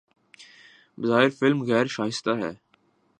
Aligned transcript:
بظاہر 0.97 1.29
فلم 1.39 1.59
غیر 1.63 1.85
شائستہ 1.95 2.31
ہے 2.41 2.51